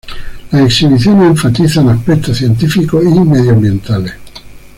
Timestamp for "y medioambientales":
3.05-4.13